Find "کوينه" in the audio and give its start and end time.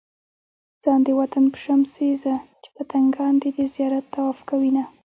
4.49-4.83